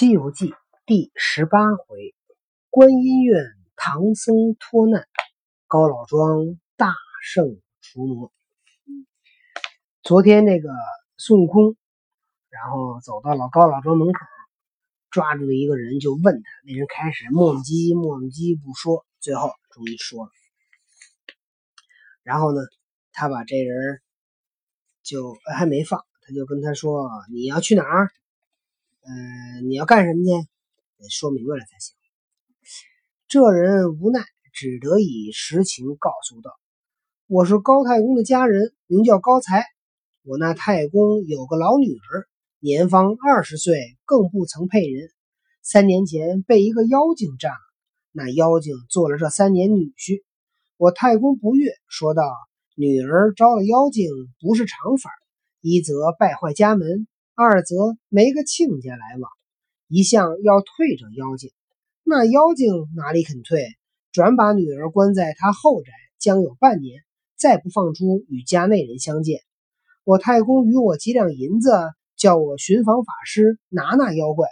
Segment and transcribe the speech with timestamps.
[0.00, 0.46] 西游记》
[0.86, 2.14] 第十八回，
[2.70, 3.44] 观音院
[3.76, 5.06] 唐僧脱难，
[5.66, 8.32] 高老庄大圣除魔。
[10.02, 10.70] 昨天那个
[11.18, 11.76] 孙悟空，
[12.48, 14.20] 然后走到了高老庄门口，
[15.10, 16.48] 抓住了一个人，就问他。
[16.64, 20.30] 那人开始磨磨唧唧、磨磨唧唧不说，最后终于说了。
[22.22, 22.62] 然后呢，
[23.12, 24.00] 他把这人
[25.02, 28.10] 就还没放，他就跟他说：“你要去哪儿？”
[29.02, 31.08] 嗯，你要干什么去？
[31.08, 31.96] 说明白了才行。
[33.28, 34.22] 这人无奈，
[34.52, 36.50] 只得以实情告诉道
[37.26, 39.64] ：“我是高太公的家人，名叫高才。
[40.22, 45.08] 我那太公有个老女儿，年方二十岁，更不曾配人。
[45.62, 47.58] 三年前被一个妖精占了，
[48.12, 50.22] 那妖精做了这三年女婿。
[50.76, 52.22] 我太公不悦，说道：
[52.74, 54.10] 女儿招了妖精
[54.40, 55.10] 不是常法，
[55.62, 57.06] 一则败坏家门。”
[57.42, 59.30] 二则没个亲家来往，
[59.88, 61.50] 一向要退这妖精，
[62.04, 63.66] 那妖精哪里肯退，
[64.12, 67.02] 转把女儿关在他后宅，将有半年，
[67.38, 69.40] 再不放出与家内人相见。
[70.04, 71.72] 我太公与我几两银子，
[72.14, 74.46] 叫我寻访法师拿那妖怪。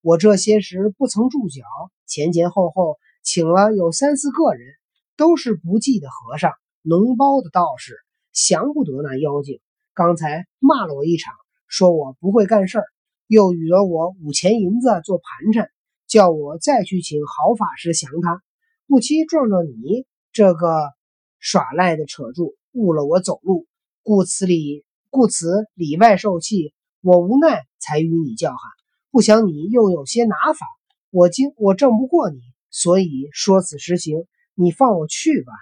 [0.00, 1.62] 我这些时不曾住脚，
[2.06, 4.66] 前前后后请了有三四个人，
[5.14, 6.52] 都是不济的和尚、
[6.84, 7.98] 脓包的道士，
[8.32, 9.60] 降不得那妖精。
[9.92, 11.34] 刚才骂了我一场。
[11.70, 12.84] 说我不会干事儿，
[13.28, 15.70] 又与了我五钱银子做盘缠，
[16.08, 18.42] 叫我再去请好法师降他。
[18.88, 20.90] 不期撞着你这个
[21.38, 23.68] 耍赖的扯住，误了我走路，
[24.02, 28.58] 故此里故此里外受气，我无奈才与你叫喊。
[29.12, 30.66] 不想你又有些拿法，
[31.10, 35.52] 我经我挣不过你，所以说此实情，你放我去吧。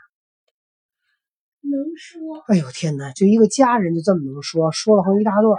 [1.61, 2.43] 能说？
[2.47, 3.13] 哎呦天哪！
[3.13, 5.59] 就一个家人就这么能说，说了好一大段。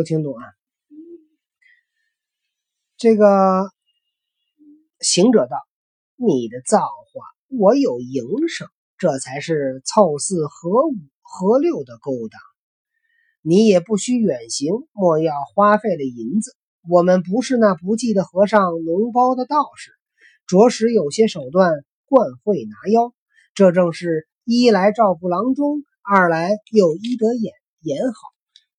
[0.00, 0.42] 都听懂啊？
[2.96, 3.70] 这个
[4.98, 5.58] 行者道
[6.16, 8.66] ：“你的造化，我有营生，
[8.96, 12.40] 这才是凑四合五合六的勾当。
[13.42, 16.56] 你也不需远行，莫要花费了银子。
[16.88, 19.92] 我们不是那不济的和尚、脓包的道士，
[20.46, 23.12] 着实有些手段，惯会拿妖。
[23.52, 28.30] 这正是一来照顾郎中，二来又医得眼眼好。”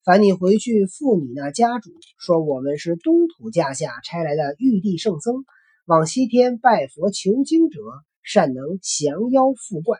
[0.04, 5.46] 烦你回去复你那家主说，我们是东土驾下差来的玉帝圣僧，
[5.86, 7.80] 往西天拜佛求经者，
[8.24, 10.00] 善能降妖伏怪。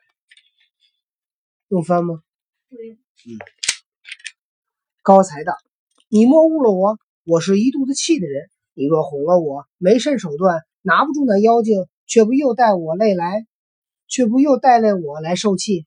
[1.68, 2.24] 用翻吗？
[2.70, 2.94] 对。
[3.28, 3.38] 嗯。
[5.04, 5.54] 高才道
[6.10, 8.50] ：“你莫误了我，我是一肚子气的人。
[8.74, 13.46] 你若哄了我，没甚手段，拿不住那妖精，却不又带我累来，
[14.08, 15.86] 却不又带累我来受气。”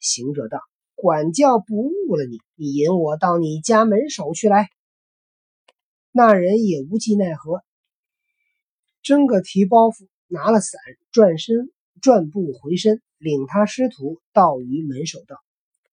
[0.00, 0.58] 行者道。
[1.02, 4.68] 管教不误了你，你引我到你家门首去来。
[6.12, 7.64] 那人也无计奈何，
[9.02, 10.80] 真个提包袱，拿了伞，
[11.10, 15.38] 转身转步回身，领他师徒到于门首道：“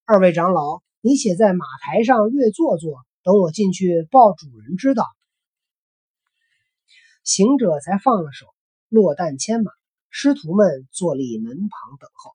[0.06, 5.04] 二位长老，你且在马台上略坐坐，等我进去报主人知道。”
[7.24, 8.46] 行者才放了手，
[8.88, 9.72] 落担牵马，
[10.08, 12.30] 师徒们坐立门旁等候。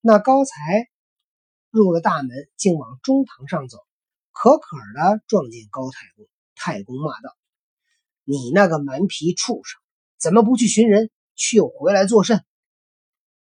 [0.00, 0.88] 那高才。
[1.70, 3.78] 入了大门，竟往中堂上走，
[4.32, 6.26] 可可的撞见高太公。
[6.56, 7.34] 太公骂道
[8.24, 9.80] ：“你那个蛮皮畜生，
[10.18, 12.44] 怎么不去寻人，却又回来作甚？”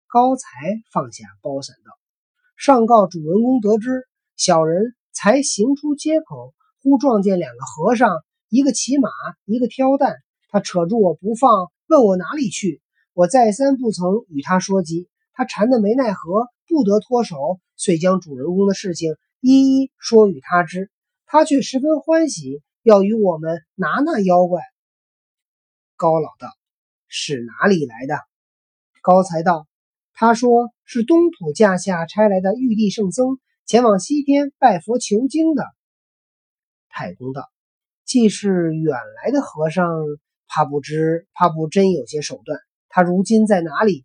[0.07, 0.47] 高才
[0.91, 1.91] 放下包伞道
[2.57, 9.09] ：“上告主人公得知，小人才行出街口，忽撞见两个和尚，一个骑马，
[9.45, 10.15] 一个挑担。
[10.49, 12.81] 他扯住我不放，问我哪里去。
[13.13, 20.89] 我再三不曾与他说及，他缠得没奈何。”不得脱手，遂将主人公的事情一一说与他知。
[21.27, 24.63] 他却十分欢喜，要与我们拿那妖怪。
[25.95, 26.49] 高老道
[27.07, 28.15] 是哪里来的？
[29.03, 29.67] 高才道
[30.11, 33.37] ：“他说是东土驾下差来的玉帝圣僧，
[33.67, 35.63] 前往西天拜佛求经的。”
[36.89, 37.43] 太公道
[38.05, 39.87] ：“既是远来的和尚，
[40.47, 42.59] 怕不知怕不真有些手段。
[42.89, 44.03] 他如今在哪里？”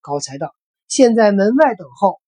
[0.00, 0.54] 高才道。
[0.90, 2.20] 现在门外等候。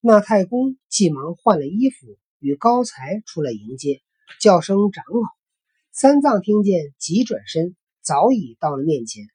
[0.00, 4.02] 那太公急忙换了衣服，与高才出来迎接，
[4.40, 5.28] 叫声长老。
[5.92, 9.28] 三藏听见，急转身，早已到了面前。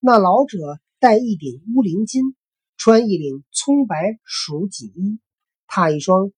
[0.00, 2.34] 那老者戴一顶乌灵巾，
[2.78, 5.20] 穿一领葱白鼠锦衣，
[5.66, 6.32] 踏一双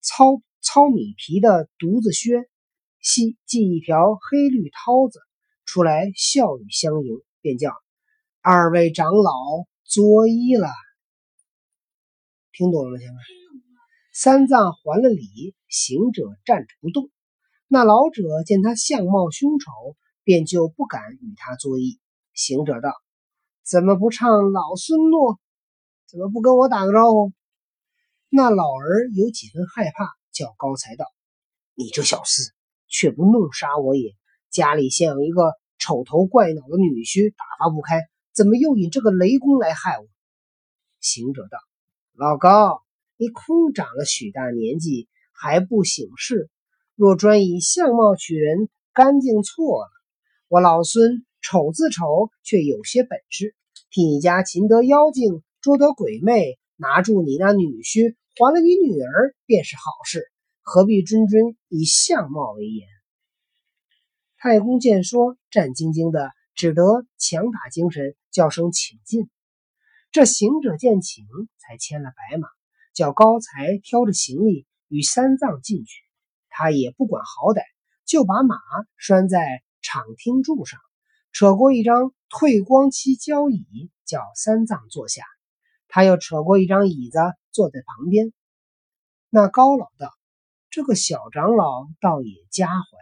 [0.00, 2.48] 糙糙米皮的独子靴，
[3.02, 5.20] 系系一条黑绿绦子，
[5.66, 7.81] 出来笑语相迎，便叫。
[8.44, 9.32] 二位长老
[9.84, 10.68] 作揖了，
[12.50, 12.98] 听懂了吗？
[12.98, 13.22] 前面
[14.12, 17.08] 三藏还了礼，行者站着不动。
[17.68, 19.70] 那老者见他相貌凶丑，
[20.24, 22.00] 便就不敢与他作揖。
[22.34, 22.92] 行者道
[23.62, 25.38] ：“怎么不唱老孙诺？
[26.08, 27.32] 怎么不跟我打个招呼？”
[28.28, 31.06] 那老儿有几分害怕，叫高才道
[31.78, 32.50] ：“你这小厮，
[32.88, 34.16] 却不弄杀我也！
[34.50, 38.02] 家里现有一个丑头怪脑的女婿，打发不开，
[38.34, 40.06] 怎么又引这个雷公来害我？”
[41.00, 41.58] 行者道
[42.14, 42.82] ：“老高，
[43.16, 46.50] 你空长了许大年纪，还不醒事。
[46.94, 49.90] 若专以相貌取人，干净错了。
[50.48, 53.54] 我老孙丑字丑，却有些本事，
[53.90, 60.24] 替你家擒得妖精，捉得鬼魅，拿住你那女婿。”还了你女儿便是好事，
[60.62, 62.88] 何必谆谆以相貌为言？
[64.38, 69.30] 太公见说，战兢兢的，只得强打精神，叫声请进。
[70.10, 71.24] 这行者见请，
[71.58, 72.48] 才牵了白马，
[72.92, 76.02] 叫高才挑着行李与三藏进去。
[76.48, 77.62] 他也不管好歹，
[78.04, 78.56] 就把马
[78.96, 80.80] 拴在场厅柱上，
[81.30, 85.22] 扯过一张褪光漆交椅，叫三藏坐下。
[85.86, 87.18] 他又扯过一张椅子。
[87.54, 88.32] 坐在旁边，
[89.28, 90.10] 那高老道
[90.72, 92.98] ：“这个小长老倒也家怀。”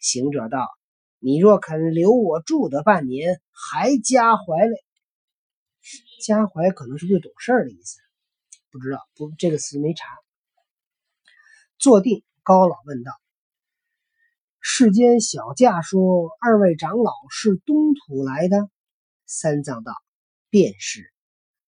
[0.00, 0.66] 行者道
[1.26, 4.76] ：“你若肯留我住得半年，还家怀嘞？
[6.24, 7.98] 家怀可能是会懂事儿的意思，
[8.70, 10.06] 不知道不这个词没查。”
[11.80, 13.10] 坐定，高老问道
[14.62, 18.70] ：“世间小驾说，二位长老是东土来的？”
[19.26, 19.92] 三藏道
[20.48, 21.12] ：“便是。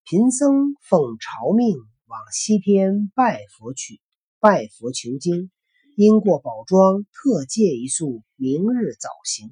[0.05, 1.77] 贫僧奉朝命。”
[2.07, 4.01] 往西天拜佛去，
[4.39, 5.51] 拜佛求经。
[6.01, 9.51] 因过宝庄，特借一宿，明日早行。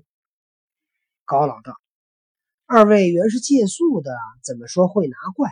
[1.25, 1.75] 高老道
[2.66, 4.12] ：“二位原是借宿的，
[4.44, 5.50] 怎么说会拿怪？”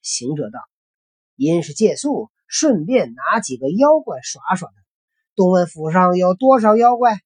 [0.00, 0.60] 行者道
[1.36, 4.74] ：“因是借宿，顺便拿几个妖怪耍耍的。
[5.34, 7.20] 东问府上有多少妖怪？”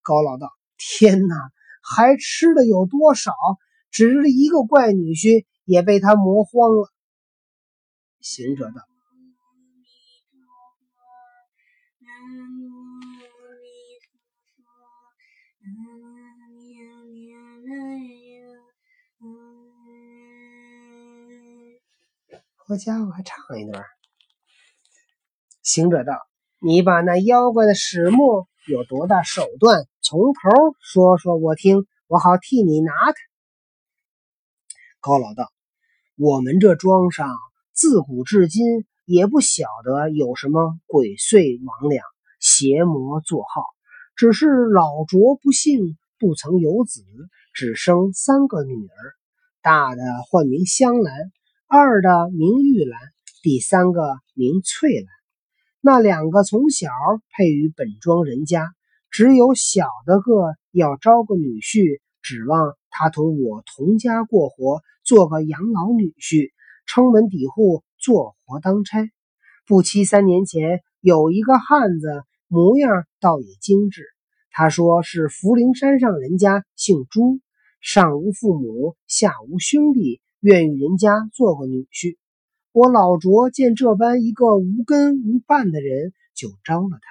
[0.00, 1.36] 高老道：“天哪，
[1.82, 3.34] 还吃的有多少？
[3.90, 6.90] 只是一个怪女婿，也被他磨荒了。”
[8.22, 8.80] 行者道
[22.68, 23.84] ：“好家伙，还唱一段。”
[25.62, 26.12] 行者道
[26.60, 33.14] ：“你把那妖怪的始末有多大手段，从头说说我听，我好替你拿他。”
[35.00, 35.52] 高老道
[36.18, 37.34] ：“我们这庄上。”
[37.76, 42.00] 自古至今也不晓得有什么鬼祟魍魉、
[42.40, 43.62] 邪魔作号，
[44.14, 47.04] 只是老拙不幸，不曾有子，
[47.52, 49.12] 只生三个女儿，
[49.60, 51.14] 大的唤名香兰，
[51.68, 53.00] 二的名玉兰，
[53.42, 55.06] 第三个名翠兰。
[55.80, 56.88] 那两个从小
[57.36, 58.72] 配于本庄人家，
[59.10, 66.52] 只有小的个要招个女婿，指望他同我同家过活，做个养老女婿。
[66.86, 69.10] 撑门抵户，做活当差。
[69.66, 74.04] 不期三年前，有一个汉子，模样倒也精致。
[74.52, 77.40] 他说是福陵山上人家，姓朱，
[77.80, 82.16] 上无父母，下无兄弟，愿与人家做个女婿。
[82.72, 87.08] 我老卓见这般一个无根无伴的人，就招了他。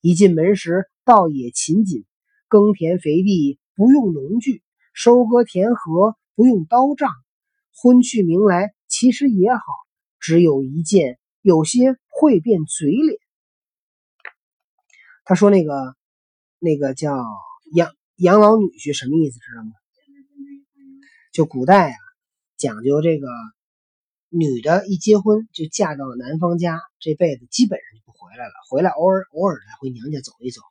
[0.00, 2.04] 一进门时，倒也勤谨，
[2.48, 7.10] 耕田肥地不用农具，收割田禾不用刀杖。
[7.72, 8.74] 婚去名来。
[8.86, 9.60] 其实也好，
[10.20, 13.18] 只有一件，有些会变嘴脸。
[15.24, 15.96] 他说：“那个，
[16.60, 17.12] 那个叫
[17.72, 19.40] 养养老女婿什么意思？
[19.40, 19.72] 知道吗？
[21.32, 21.96] 就古代啊，
[22.64, 23.28] 讲究这个
[24.30, 30.62] 女的一结婚就嫁到了男方家，这辈子基本上就不回来了，回来偶尔偶尔来回娘家走一走，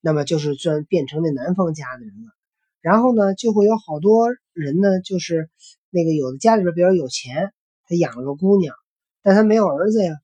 [0.00, 2.32] 那么就是算变成那男方家的人了。
[2.80, 5.50] 然后呢，就会有好多人呢，就是。”
[5.94, 7.52] 那个有的家里边比较有钱，
[7.86, 8.74] 他养了个姑娘，
[9.22, 10.14] 但他没有儿子呀，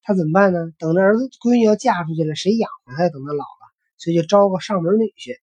[0.00, 0.72] 他怎么办呢？
[0.78, 3.10] 等着儿子闺女要嫁出去了，谁养活他？
[3.10, 3.62] 等他老了，
[3.98, 5.36] 所以就招个上门女婿，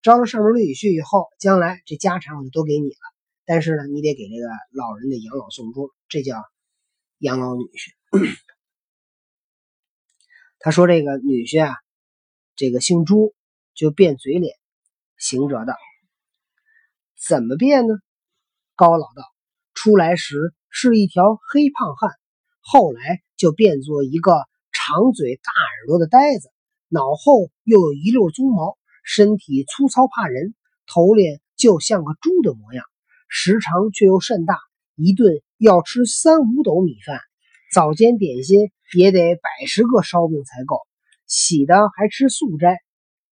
[0.00, 3.04] 招了上门女婿以后，将来这家产我就都给你了，
[3.46, 6.42] 但是呢，你得给这个老人的养老送终，这叫
[7.18, 8.36] 养老女婿。
[10.58, 11.76] 他说这个女婿啊，
[12.56, 13.34] 这个姓朱，
[13.72, 14.56] 就变嘴脸，
[15.16, 15.74] 行者道
[17.16, 17.94] ：“怎么变呢？”
[18.74, 19.22] 高老道
[19.74, 22.10] 出来时是一条黑胖汉，
[22.60, 24.32] 后来就变作一个
[24.72, 26.50] 长嘴大耳朵的呆子，
[26.88, 30.54] 脑后又有一溜鬃毛，身体粗糙怕人，
[30.86, 32.84] 头脸就像个猪的模样，
[33.28, 34.56] 时长却又甚大，
[34.94, 37.20] 一顿要吃三五斗米饭，
[37.72, 40.80] 早间点心也得百十个烧饼才够。
[41.26, 42.78] 喜的还吃素斋，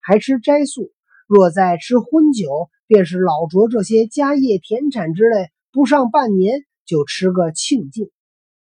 [0.00, 0.82] 还吃斋素；
[1.26, 8.10] 若再吃荤酒，便是老斫这些家业田产之类，不上半年就吃个清净。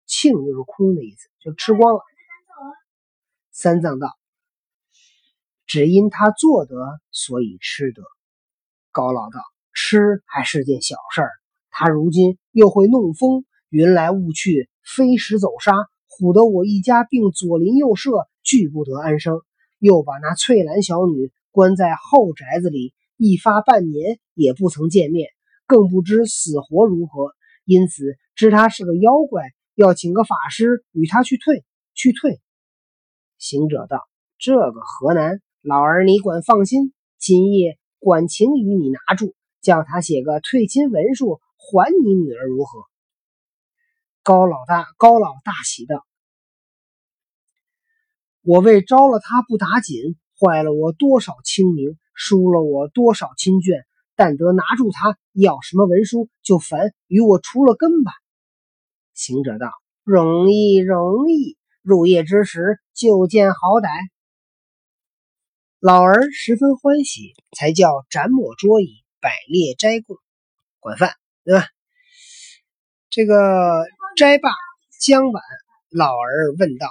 [0.05, 2.01] 清就是空的意思，就吃光了。
[3.51, 4.17] 三藏道
[5.67, 6.75] ：“只因他做得，
[7.11, 8.03] 所以吃得。”
[8.93, 9.41] 高老道
[9.77, 11.31] ：“吃还是件小事儿，
[11.71, 15.75] 他如今又会弄风，云来雾去，飞石走沙，
[16.09, 18.11] 唬得我一家并左邻右舍
[18.43, 19.43] 俱不得安生。
[19.79, 25.29] 又把那翠兰小女关在后宅子里，一发半年也不曾见面，
[25.67, 27.35] 更不知死活如何。
[27.67, 29.43] 因此知他是个妖怪，
[29.75, 32.41] 要请个法师与他去退去退。”
[33.37, 34.01] 行者道
[34.41, 35.43] ：“这个何难？
[35.61, 42.81] 老儿你管放心，今夜。”管情与你拿住，叫他写个退亲文书，还你女儿如何？
[44.23, 46.05] 高老大高老大喜道
[48.43, 53.85] ：“我为招了他不打紧，坏了我多少清明，输了我多少亲眷。
[54.19, 58.13] 但得拿住他，要什么文书就烦与我除了根吧。”
[59.15, 59.71] 行者道
[60.03, 63.89] ：“容易容易，入夜之时就见好歹。”
[65.79, 70.17] 老儿十分欢喜，才叫斩抹桌椅，百列斋供，
[70.81, 71.67] 管饭，对吧？
[73.11, 73.85] 这个
[74.17, 74.51] 斋罢
[75.01, 75.43] 将晚，
[75.91, 76.89] 老儿问道：“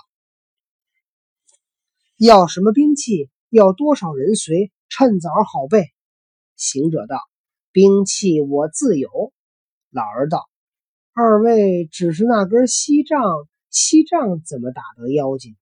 [2.18, 3.30] 要什么兵器？
[3.50, 4.72] 要多少人随？
[4.90, 5.86] 趁早好备。”
[6.58, 7.20] 行者道
[7.72, 9.34] ：“兵器我自有。”
[9.92, 10.50] 老儿道
[11.14, 13.22] ：“二位只是那根锡杖，
[13.70, 15.56] 锡杖怎么打得妖精？”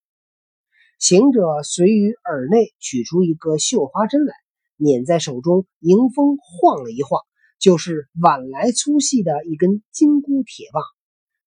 [0.99, 4.33] 行者随于耳内取出一个绣花针来，
[4.77, 7.21] 捻在手中，迎风晃了一晃，
[7.59, 10.83] 就是碗来粗细的一根金箍铁棒，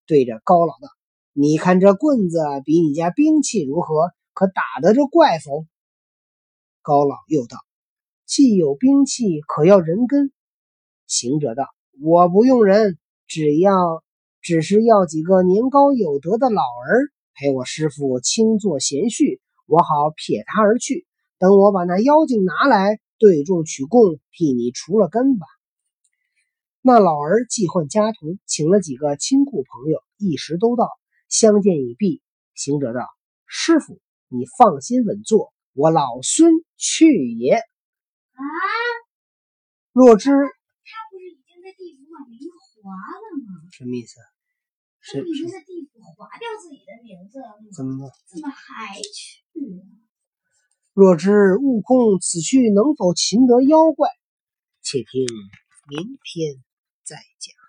[0.06, 0.88] 对着高老道
[1.32, 4.10] ：“你看这棍子比你家兵器如何？
[4.32, 5.64] 可打得这怪否？”
[6.82, 7.58] 高老又道
[8.26, 10.32] ：“既有兵器，可要人根？”
[11.06, 11.64] 行者道
[12.02, 14.02] ：“我不用人，只要
[14.40, 21.08] 只是要几个年高有德的老儿陪我师傅轻坐闲叙。”我好撇他而去，
[21.40, 25.46] 等我把那妖精拿来，对众取供，替你除了根吧。
[26.82, 30.88] 那老儿既唤家童，请了几个亲故朋友，一时都到，
[31.28, 32.22] 相见已毕。
[32.54, 33.00] 行者道
[33.44, 37.54] ：“师傅，你放心稳坐，我老孙去也。”
[38.36, 38.42] 啊！
[39.92, 42.46] 若知他不是已经在地府把名字
[42.82, 43.68] 划了吗？
[43.72, 44.20] 什么意思？
[45.00, 48.10] 他已经在地府划掉自己的名字了，怎么？
[48.26, 49.42] 怎么还去？
[50.96, 54.08] 若知悟空此去能否擒得妖怪，
[54.80, 55.26] 且听
[55.90, 56.64] 明天
[57.04, 57.65] 再讲。